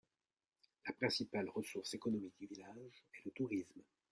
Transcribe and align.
La 0.87 0.93
principale 0.95 1.47
ressource 1.49 1.93
économique 1.93 2.33
du 2.39 2.47
village 2.47 3.05
est 3.13 3.23
le 3.25 3.29
tourisme. 3.33 3.83